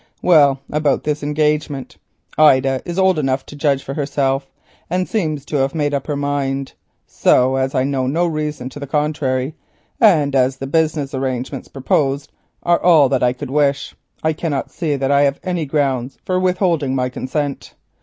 Well, 0.23 0.59
about 0.71 1.03
this 1.03 1.21
engagement. 1.21 1.97
Ida 2.35 2.81
is 2.85 2.97
old 2.97 3.19
enough 3.19 3.45
to 3.45 3.55
judge 3.55 3.83
for 3.83 3.93
herself, 3.93 4.47
and 4.89 5.07
seems 5.07 5.45
to 5.45 5.57
have 5.57 5.75
made 5.75 5.93
up 5.93 6.07
her 6.07 6.15
mind, 6.15 6.73
so 7.05 7.55
as 7.55 7.75
I 7.75 7.83
know 7.83 8.07
no 8.07 8.25
reason 8.25 8.67
to 8.69 8.79
the 8.79 8.87
contrary, 8.87 9.53
and 9.99 10.33
as 10.35 10.57
the 10.57 10.65
business 10.65 11.13
arrangements 11.13 11.67
proposed 11.67 12.31
are 12.63 12.81
all 12.81 13.09
that 13.09 13.21
I 13.21 13.31
could 13.31 13.51
wish, 13.51 13.95
I 14.23 14.33
cannot 14.33 14.71
see 14.71 14.95
that 14.95 15.11
I 15.11 15.21
have 15.21 15.39
any 15.43 15.67
ground 15.67 16.17
for 16.25 16.39
withholding 16.39 16.95
my 16.95 17.07
consent. 17.07 17.75